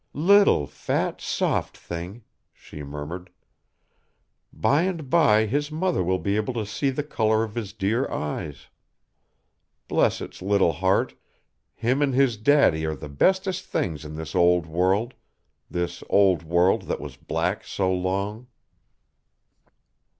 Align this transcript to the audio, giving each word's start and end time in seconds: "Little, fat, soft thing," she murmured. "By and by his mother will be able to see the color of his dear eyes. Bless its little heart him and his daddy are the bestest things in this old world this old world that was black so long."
"Little, 0.15 0.65
fat, 0.65 1.21
soft 1.21 1.77
thing," 1.77 2.23
she 2.55 2.81
murmured. 2.81 3.29
"By 4.51 4.81
and 4.81 5.11
by 5.11 5.45
his 5.45 5.71
mother 5.71 6.03
will 6.03 6.17
be 6.17 6.37
able 6.37 6.55
to 6.55 6.65
see 6.65 6.89
the 6.89 7.03
color 7.03 7.43
of 7.43 7.53
his 7.53 7.71
dear 7.71 8.09
eyes. 8.11 8.65
Bless 9.87 10.19
its 10.19 10.41
little 10.41 10.71
heart 10.71 11.13
him 11.75 12.01
and 12.01 12.15
his 12.15 12.35
daddy 12.37 12.83
are 12.83 12.95
the 12.95 13.09
bestest 13.09 13.65
things 13.65 14.03
in 14.03 14.15
this 14.15 14.33
old 14.33 14.65
world 14.65 15.13
this 15.69 16.03
old 16.09 16.41
world 16.41 16.87
that 16.87 16.99
was 16.99 17.15
black 17.15 17.63
so 17.63 17.93
long." 17.93 18.47